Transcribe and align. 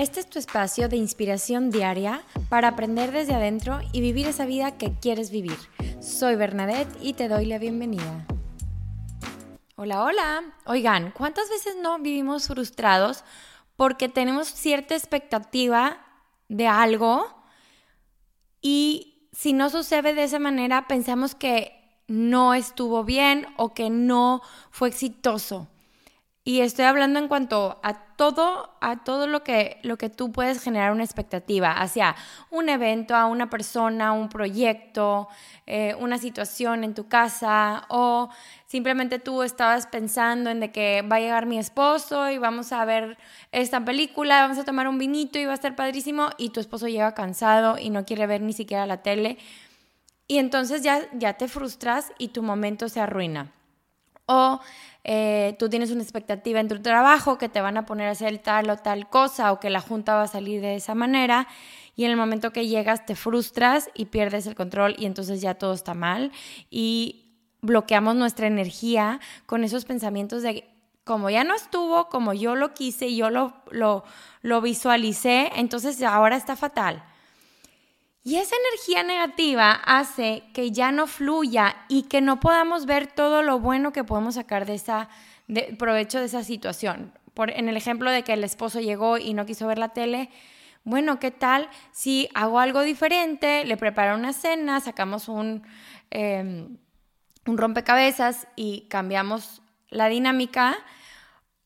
Este 0.00 0.18
es 0.20 0.30
tu 0.30 0.38
espacio 0.38 0.88
de 0.88 0.96
inspiración 0.96 1.70
diaria 1.70 2.22
para 2.48 2.68
aprender 2.68 3.12
desde 3.12 3.34
adentro 3.34 3.80
y 3.92 4.00
vivir 4.00 4.26
esa 4.26 4.46
vida 4.46 4.78
que 4.78 4.94
quieres 4.94 5.30
vivir. 5.30 5.58
Soy 6.00 6.36
Bernadette 6.36 6.96
y 7.02 7.12
te 7.12 7.28
doy 7.28 7.44
la 7.44 7.58
bienvenida. 7.58 8.26
Hola, 9.76 10.02
hola. 10.02 10.54
Oigan, 10.64 11.10
¿cuántas 11.10 11.50
veces 11.50 11.76
no 11.82 11.98
vivimos 11.98 12.46
frustrados 12.46 13.24
porque 13.76 14.08
tenemos 14.08 14.48
cierta 14.48 14.94
expectativa 14.94 15.98
de 16.48 16.66
algo 16.66 17.26
y 18.62 19.28
si 19.32 19.52
no 19.52 19.68
sucede 19.68 20.14
de 20.14 20.24
esa 20.24 20.38
manera 20.38 20.88
pensamos 20.88 21.34
que 21.34 21.78
no 22.08 22.54
estuvo 22.54 23.04
bien 23.04 23.48
o 23.58 23.74
que 23.74 23.90
no 23.90 24.40
fue 24.70 24.88
exitoso? 24.88 25.68
Y 26.42 26.62
estoy 26.62 26.86
hablando 26.86 27.18
en 27.18 27.28
cuanto 27.28 27.78
a 27.82 27.94
todo, 28.16 28.70
a 28.80 29.04
todo 29.04 29.26
lo 29.26 29.44
que, 29.44 29.78
lo 29.82 29.98
que 29.98 30.08
tú 30.08 30.32
puedes 30.32 30.62
generar 30.62 30.90
una 30.90 31.04
expectativa 31.04 31.70
hacia 31.72 32.16
un 32.50 32.70
evento, 32.70 33.14
a 33.14 33.26
una 33.26 33.50
persona, 33.50 34.12
un 34.12 34.30
proyecto, 34.30 35.28
eh, 35.66 35.94
una 35.98 36.16
situación 36.16 36.82
en 36.82 36.94
tu 36.94 37.08
casa 37.08 37.84
o 37.88 38.30
simplemente 38.66 39.18
tú 39.18 39.42
estabas 39.42 39.86
pensando 39.86 40.48
en 40.48 40.60
de 40.60 40.72
que 40.72 41.02
va 41.02 41.16
a 41.16 41.20
llegar 41.20 41.44
mi 41.44 41.58
esposo 41.58 42.30
y 42.30 42.38
vamos 42.38 42.72
a 42.72 42.86
ver 42.86 43.18
esta 43.52 43.84
película, 43.84 44.40
vamos 44.40 44.56
a 44.56 44.64
tomar 44.64 44.88
un 44.88 44.98
vinito 44.98 45.38
y 45.38 45.44
va 45.44 45.52
a 45.52 45.54
estar 45.54 45.76
padrísimo 45.76 46.30
y 46.38 46.50
tu 46.50 46.60
esposo 46.60 46.88
llega 46.88 47.12
cansado 47.12 47.76
y 47.78 47.90
no 47.90 48.06
quiere 48.06 48.26
ver 48.26 48.40
ni 48.40 48.54
siquiera 48.54 48.86
la 48.86 49.02
tele 49.02 49.36
y 50.26 50.38
entonces 50.38 50.82
ya, 50.82 51.06
ya 51.12 51.34
te 51.34 51.48
frustras 51.48 52.12
y 52.16 52.28
tu 52.28 52.42
momento 52.42 52.88
se 52.88 53.00
arruina. 53.00 53.52
O 54.30 54.60
eh, 55.02 55.56
tú 55.58 55.68
tienes 55.68 55.90
una 55.90 56.02
expectativa 56.02 56.60
en 56.60 56.68
tu 56.68 56.80
trabajo 56.80 57.36
que 57.36 57.48
te 57.48 57.60
van 57.60 57.76
a 57.76 57.86
poner 57.86 58.08
a 58.08 58.12
hacer 58.12 58.38
tal 58.38 58.70
o 58.70 58.76
tal 58.76 59.08
cosa 59.08 59.50
o 59.50 59.58
que 59.58 59.70
la 59.70 59.80
junta 59.80 60.14
va 60.14 60.22
a 60.22 60.28
salir 60.28 60.60
de 60.60 60.76
esa 60.76 60.94
manera 60.94 61.48
y 61.96 62.04
en 62.04 62.10
el 62.10 62.16
momento 62.16 62.52
que 62.52 62.68
llegas 62.68 63.06
te 63.06 63.16
frustras 63.16 63.90
y 63.94 64.06
pierdes 64.06 64.46
el 64.46 64.54
control 64.54 64.94
y 64.98 65.06
entonces 65.06 65.40
ya 65.40 65.54
todo 65.54 65.72
está 65.72 65.94
mal 65.94 66.32
y 66.70 67.32
bloqueamos 67.62 68.14
nuestra 68.14 68.46
energía 68.46 69.20
con 69.46 69.64
esos 69.64 69.84
pensamientos 69.84 70.42
de 70.42 70.68
como 71.04 71.30
ya 71.30 71.44
no 71.44 71.54
estuvo, 71.56 72.08
como 72.08 72.34
yo 72.34 72.54
lo 72.54 72.74
quise 72.74 73.14
yo 73.16 73.30
lo, 73.30 73.54
lo 73.70 74.60
visualicé, 74.60 75.50
entonces 75.56 76.02
ahora 76.02 76.36
está 76.36 76.56
fatal. 76.56 77.02
Y 78.22 78.36
esa 78.36 78.54
energía 78.56 79.02
negativa 79.02 79.72
hace 79.72 80.42
que 80.52 80.72
ya 80.72 80.92
no 80.92 81.06
fluya 81.06 81.76
y 81.88 82.02
que 82.02 82.20
no 82.20 82.38
podamos 82.38 82.84
ver 82.84 83.06
todo 83.06 83.42
lo 83.42 83.58
bueno 83.58 83.92
que 83.92 84.04
podemos 84.04 84.34
sacar 84.34 84.66
de 84.66 84.74
esa 84.74 85.08
de, 85.48 85.74
provecho 85.78 86.18
de 86.18 86.26
esa 86.26 86.44
situación. 86.44 87.12
Por, 87.34 87.50
en 87.50 87.68
el 87.68 87.76
ejemplo 87.76 88.10
de 88.10 88.22
que 88.22 88.34
el 88.34 88.44
esposo 88.44 88.80
llegó 88.80 89.18
y 89.18 89.34
no 89.34 89.46
quiso 89.46 89.66
ver 89.66 89.78
la 89.78 89.90
tele, 89.90 90.30
bueno, 90.84 91.18
¿qué 91.18 91.30
tal 91.30 91.68
si 91.92 92.28
hago 92.34 92.58
algo 92.58 92.82
diferente? 92.82 93.64
Le 93.64 93.76
preparo 93.76 94.16
una 94.16 94.32
cena, 94.32 94.80
sacamos 94.80 95.28
un, 95.28 95.62
em, 96.10 96.78
un 97.46 97.58
rompecabezas 97.58 98.46
y 98.56 98.82
cambiamos 98.88 99.62
la 99.88 100.08
dinámica 100.08 100.76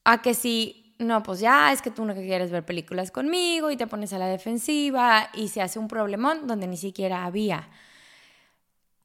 a 0.05 0.23
que 0.23 0.35
si 0.35 0.84
no, 0.99 1.23
pues 1.23 1.41
ya 1.41 1.73
es 1.73 1.83
que 1.83 1.91
tú 1.91 2.05
no 2.05 2.15
quieres 2.15 2.51
ver 2.51 2.65
películas 2.65 3.11
conmigo 3.11 3.71
y 3.71 3.77
te 3.77 3.87
pones 3.87 4.13
a 4.13 4.19
la 4.19 4.27
defensiva 4.27 5.29
y 5.35 5.49
se 5.49 5.61
hace 5.61 5.79
un 5.79 5.89
problemón 5.89 6.47
donde 6.47 6.67
ni 6.67 6.77
siquiera 6.77 7.25
había. 7.25 7.69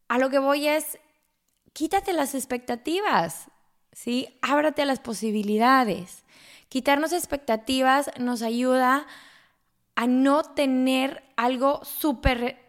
A 0.08 0.18
lo 0.18 0.30
que 0.30 0.40
voy 0.40 0.68
es, 0.68 1.00
quítate 1.74 2.14
las 2.14 2.36
expectativas, 2.36 3.48
¿sí? 3.92 4.38
Ábrate 4.42 4.84
a 4.84 4.86
las 4.86 5.00
posibilidades. 5.00 6.24
Quitarnos 6.68 7.14
expectativas 7.14 8.12
nos 8.20 8.44
ayuda 8.44 9.08
a 9.96 10.08
no 10.08 10.44
tener 10.44 11.24
algo 11.36 11.84
súper 11.84 12.69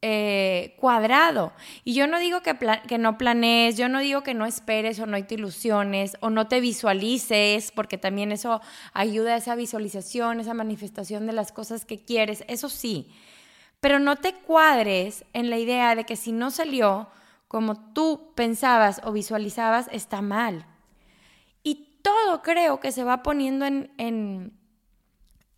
eh, 0.00 0.76
cuadrado. 0.78 1.52
Y 1.82 1.94
yo 1.94 2.06
no 2.06 2.20
digo 2.20 2.40
que, 2.40 2.98
no 2.98 3.18
planees, 3.18 3.76
yo 3.76 3.88
no 3.88 3.98
digo 3.98 4.22
que 4.22 4.32
no 4.32 4.46
esperes 4.46 5.00
o 5.00 5.06
no 5.06 5.24
te 5.24 5.34
ilusiones 5.34 6.16
o 6.20 6.30
no 6.30 6.46
te 6.46 6.60
visualices, 6.60 7.72
porque 7.72 7.98
también 7.98 8.30
eso 8.30 8.60
ayuda 8.92 9.34
a 9.34 9.38
esa 9.38 9.56
visualización, 9.56 10.38
esa 10.38 10.54
manifestación 10.54 11.26
de 11.26 11.32
las 11.32 11.50
cosas 11.50 11.84
que 11.84 11.98
quieres, 12.04 12.44
eso 12.46 12.68
sí. 12.68 13.10
Pero 13.80 13.98
no 13.98 14.14
te 14.16 14.34
cuadres 14.34 15.24
en 15.32 15.50
la 15.50 15.58
idea 15.58 15.96
de 15.96 16.04
que 16.04 16.14
si 16.14 16.30
no 16.30 16.52
salió 16.52 17.08
como 17.48 17.92
tú 17.92 18.32
pensabas 18.36 19.00
o 19.04 19.10
visualizabas, 19.10 19.88
está 19.90 20.22
mal. 20.22 20.64
Y 21.64 21.98
todo 22.02 22.42
creo 22.42 22.78
que 22.78 22.92
se 22.92 23.02
va 23.02 23.24
poniendo 23.24 23.64
en, 23.64 23.90
en, 23.98 24.52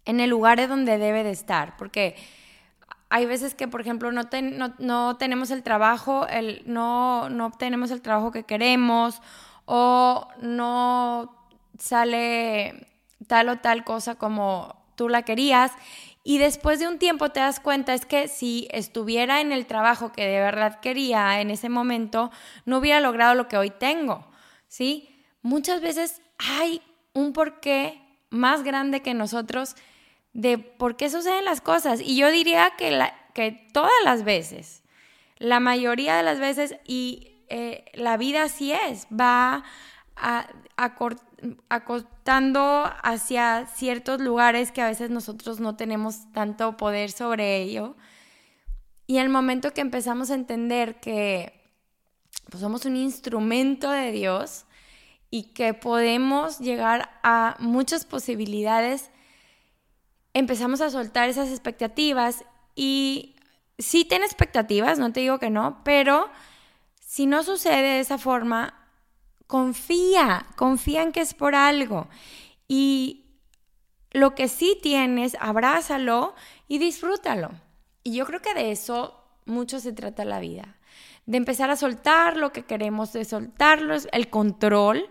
en 0.07 0.21
el 0.21 0.31
lugar 0.31 0.59
de 0.59 0.67
donde 0.67 0.97
debe 0.97 1.25
de 1.25 1.31
estar, 1.31 1.77
porque 1.77 2.17
hay 3.11 3.27
veces 3.27 3.55
que, 3.55 3.67
por 3.67 3.81
ejemplo, 3.81 4.13
no, 4.13 4.23
no, 4.79 5.17
tenemos 5.17 5.51
el 5.51 5.65
trabajo, 5.65 6.29
el, 6.29 6.63
no, 6.65 7.29
no 7.29 7.47
obtenemos 7.47 7.91
el 7.91 8.03
trabajo 8.03 8.31
que 8.31 8.45
queremos 8.45 9.21
o 9.65 10.29
no 10.41 11.37
sale 11.77 12.87
tal 13.27 13.49
o 13.49 13.59
tal 13.59 13.83
cosa 13.83 14.15
como 14.15 14.77
tú 14.95 15.09
la 15.09 15.23
querías. 15.23 15.73
Y 16.23 16.39
después 16.39 16.79
de 16.79 16.87
un 16.87 16.99
tiempo 16.99 17.31
te 17.31 17.41
das 17.41 17.59
cuenta 17.59 17.95
es 17.95 18.07
que 18.07 18.29
si 18.29 18.69
estuviera 18.71 19.41
en 19.41 19.51
el 19.51 19.67
trabajo 19.67 20.13
que 20.13 20.27
de 20.27 20.39
verdad 20.39 20.79
quería 20.79 21.41
en 21.41 21.51
ese 21.51 21.69
momento, 21.69 22.31
no 22.65 22.79
hubiera 22.79 23.01
logrado 23.01 23.35
lo 23.35 23.49
que 23.49 23.57
hoy 23.57 23.71
tengo, 23.71 24.25
¿sí? 24.69 25.25
Muchas 25.43 25.81
veces 25.81 26.23
hay 26.39 26.81
un 27.13 27.33
porqué 27.33 28.01
más 28.29 28.63
grande 28.63 29.03
que 29.03 29.15
nosotros 29.15 29.75
de 30.33 30.59
por 30.59 30.97
qué 30.97 31.11
suceden 31.11 31.45
las 31.45 31.61
cosas. 31.61 32.01
Y 32.01 32.17
yo 32.17 32.31
diría 32.31 32.73
que, 32.77 32.99
que 33.35 33.53
todas 33.73 33.91
las 34.05 34.25
veces, 34.25 34.83
la 35.39 35.61
mayoría 35.61 36.17
de 36.17 36.23
las 36.23 36.39
veces, 36.39 36.77
y 36.87 37.45
eh, 37.49 37.85
la 37.95 38.17
vida 38.17 38.45
así 38.45 38.73
es, 38.73 39.07
va 39.09 39.65
acostando 41.69 42.85
hacia 43.03 43.67
ciertos 43.67 44.21
lugares 44.21 44.71
que 44.73 44.83
a 44.83 44.89
veces 44.89 45.11
nosotros 45.11 45.59
no 45.59 45.77
tenemos 45.77 46.31
tanto 46.33 46.77
poder 46.77 47.11
sobre 47.11 47.61
ello. 47.61 47.97
Y 49.07 49.19
el 49.19 49.29
momento 49.29 49.73
que 49.73 49.81
empezamos 49.81 50.31
a 50.31 50.35
entender 50.35 51.01
que 51.01 51.61
pues, 52.49 52.61
somos 52.61 52.85
un 52.85 52.97
instrumento 52.97 53.91
de 53.91 54.13
Dios 54.13 54.67
y 55.31 55.53
que 55.55 55.75
podemos 55.75 56.59
llegar 56.59 57.11
a 57.23 57.57
muchas 57.59 58.05
posibilidades, 58.05 59.11
empezamos 60.35 60.81
a 60.81 60.91
soltar 60.91 61.29
esas 61.29 61.49
expectativas 61.51 62.45
y 62.75 63.37
sí 63.79 64.05
ten 64.05 64.23
expectativas, 64.23 64.99
no 64.99 65.13
te 65.13 65.21
digo 65.21 65.39
que 65.39 65.51
no, 65.51 65.83
pero 65.85 66.29
si 67.01 67.27
no 67.27 67.43
sucede 67.43 67.83
de 67.83 68.01
esa 68.01 68.19
forma, 68.19 68.75
confía, 69.47 70.47
confía 70.57 71.03
en 71.03 71.13
que 71.13 71.21
es 71.21 71.35
por 71.35 71.55
algo. 71.55 72.09
Y 72.69 73.25
lo 74.13 74.35
que 74.35 74.49
sí 74.49 74.79
tienes, 74.81 75.37
abrázalo 75.41 76.35
y 76.69 76.79
disfrútalo. 76.79 77.51
Y 78.05 78.15
yo 78.15 78.27
creo 78.27 78.41
que 78.41 78.55
de 78.55 78.71
eso 78.71 79.25
mucho 79.45 79.81
se 79.81 79.93
trata 79.93 80.25
la 80.25 80.41
vida. 80.41 80.77
De 81.27 81.37
empezar 81.37 81.71
a 81.71 81.77
soltar 81.77 82.37
lo 82.37 82.53
que 82.53 82.65
queremos, 82.65 83.13
de 83.13 83.25
soltarlo, 83.25 83.97
el 84.13 84.31
control 84.31 85.09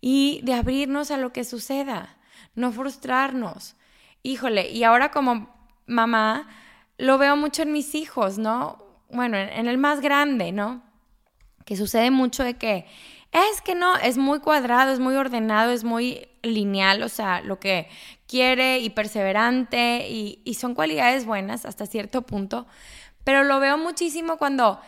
y 0.00 0.40
de 0.42 0.54
abrirnos 0.54 1.10
a 1.10 1.16
lo 1.16 1.32
que 1.32 1.44
suceda. 1.44 2.16
No 2.54 2.72
frustrarnos 2.72 3.76
híjole, 4.26 4.70
y 4.70 4.82
ahora 4.82 5.10
como 5.10 5.48
mamá 5.86 6.48
lo 6.98 7.16
veo 7.18 7.36
mucho 7.36 7.62
en 7.62 7.72
mis 7.72 7.94
hijos, 7.94 8.38
¿no? 8.38 8.78
Bueno, 9.08 9.36
en, 9.36 9.68
el 9.68 9.78
más 9.78 10.00
grande, 10.00 10.50
¿no? 10.50 10.82
Que 11.64 11.76
sucede 11.76 12.10
mucho 12.10 12.42
de 12.42 12.54
que 12.54 12.86
es 13.32 13.60
que 13.60 13.74
no, 13.74 13.96
es 13.96 14.18
muy 14.18 14.40
cuadrado, 14.40 14.92
es 14.92 14.98
muy 14.98 15.14
ordenado, 15.14 15.70
es 15.70 15.84
muy 15.84 16.28
lineal, 16.42 17.02
o 17.02 17.08
sea, 17.08 17.40
lo 17.40 17.60
que 17.60 17.88
quiere 18.26 18.80
y 18.80 18.90
perseverante 18.90 20.08
y, 20.08 20.54
son 20.54 20.74
cualidades 20.74 21.24
buenas 21.24 21.64
hasta 21.64 21.86
cierto 21.86 22.22
punto, 22.22 22.66
pero 23.24 23.44
lo 23.44 23.60
veo 23.60 23.78
muchísimo 23.78 24.38
cuando 24.38 24.80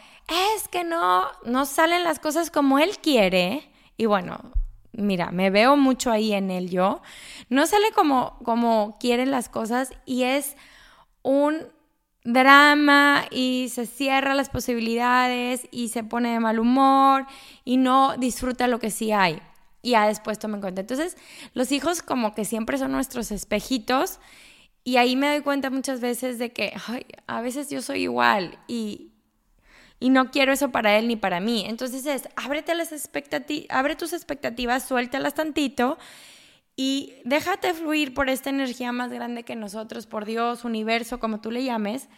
es 0.56 0.68
que 0.68 0.82
no, 0.82 1.26
no 1.44 1.64
salen 1.64 2.04
las 2.04 2.18
cosas 2.18 2.50
como 2.50 2.78
él 2.78 2.98
quiere 2.98 3.70
y 3.96 4.06
bueno, 4.06 4.52
mira, 4.92 5.30
me 5.30 5.50
veo 5.50 5.76
mucho 5.76 6.10
ahí 6.10 6.32
en 6.32 6.50
él 6.50 6.70
yo, 6.70 7.02
no 7.48 7.66
sale 7.66 7.90
como, 7.94 8.38
como 8.44 8.96
quieren 8.98 9.30
las 9.30 9.48
cosas 9.48 9.92
y 10.06 10.24
es 10.24 10.56
un 11.22 11.66
drama 12.24 13.24
y 13.30 13.68
se 13.70 13.86
cierra 13.86 14.34
las 14.34 14.50
posibilidades 14.50 15.68
y 15.70 15.88
se 15.88 16.04
pone 16.04 16.32
de 16.32 16.40
mal 16.40 16.58
humor 16.58 17.26
y 17.64 17.76
no 17.76 18.16
disfruta 18.16 18.66
lo 18.68 18.78
que 18.78 18.90
sí 18.90 19.12
hay. 19.12 19.40
Y 19.80 19.90
ya 19.90 20.06
después 20.06 20.38
tomen 20.38 20.60
cuenta. 20.60 20.80
Entonces, 20.80 21.16
los 21.54 21.70
hijos 21.72 22.02
como 22.02 22.34
que 22.34 22.44
siempre 22.44 22.78
son 22.78 22.92
nuestros 22.92 23.30
espejitos 23.30 24.18
y 24.84 24.96
ahí 24.96 25.16
me 25.16 25.28
doy 25.28 25.42
cuenta 25.42 25.70
muchas 25.70 26.00
veces 26.00 26.38
de 26.38 26.52
que 26.52 26.74
a 27.26 27.40
veces 27.40 27.70
yo 27.70 27.80
soy 27.82 28.02
igual 28.02 28.58
y, 28.66 29.07
y 30.00 30.10
no 30.10 30.30
quiero 30.30 30.52
eso 30.52 30.70
para 30.70 30.96
él 30.98 31.08
ni 31.08 31.16
para 31.16 31.40
mí. 31.40 31.64
Entonces 31.66 32.06
es, 32.06 32.28
ábrete 32.36 32.74
las 32.74 32.92
expectativas, 32.92 33.66
abre 33.70 33.96
tus 33.96 34.12
expectativas, 34.12 34.86
suéltalas 34.86 35.34
tantito 35.34 35.98
y 36.76 37.14
déjate 37.24 37.74
fluir 37.74 38.14
por 38.14 38.28
esta 38.28 38.50
energía 38.50 38.92
más 38.92 39.10
grande 39.10 39.42
que 39.42 39.56
nosotros, 39.56 40.06
por 40.06 40.24
Dios, 40.24 40.64
universo, 40.64 41.18
como 41.18 41.40
tú 41.40 41.50
le 41.50 41.64
llames, 41.64 42.08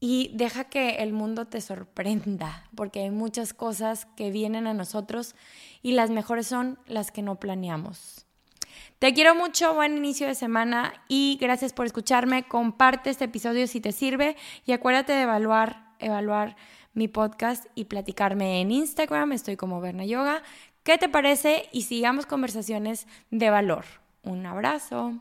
y 0.00 0.30
deja 0.34 0.64
que 0.64 0.96
el 0.96 1.12
mundo 1.12 1.46
te 1.46 1.60
sorprenda, 1.60 2.68
porque 2.74 3.00
hay 3.00 3.10
muchas 3.10 3.54
cosas 3.54 4.06
que 4.16 4.30
vienen 4.30 4.66
a 4.66 4.74
nosotros 4.74 5.34
y 5.82 5.92
las 5.92 6.10
mejores 6.10 6.46
son 6.46 6.78
las 6.86 7.10
que 7.10 7.22
no 7.22 7.40
planeamos. 7.40 8.26
Te 8.98 9.14
quiero 9.14 9.34
mucho, 9.34 9.72
buen 9.72 9.96
inicio 9.96 10.26
de 10.26 10.34
semana 10.34 10.92
y 11.08 11.38
gracias 11.40 11.72
por 11.72 11.86
escucharme. 11.86 12.42
Comparte 12.42 13.08
este 13.08 13.24
episodio 13.24 13.66
si 13.66 13.80
te 13.80 13.92
sirve 13.92 14.36
y 14.66 14.72
acuérdate 14.72 15.14
de 15.14 15.22
evaluar, 15.22 15.94
evaluar 15.98 16.56
mi 16.92 17.08
podcast 17.08 17.66
y 17.74 17.84
platicarme 17.84 18.60
en 18.60 18.70
Instagram. 18.70 19.32
Estoy 19.32 19.56
como 19.56 19.80
Berna 19.80 20.04
Yoga. 20.04 20.42
¿Qué 20.82 20.98
te 20.98 21.08
parece? 21.08 21.68
Y 21.72 21.82
sigamos 21.82 22.26
conversaciones 22.26 23.06
de 23.30 23.50
valor. 23.50 23.84
Un 24.22 24.46
abrazo. 24.46 25.20